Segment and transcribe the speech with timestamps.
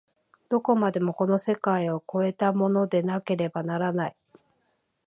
[0.49, 4.15] どこまでもこの世界を越えたものでなければならない。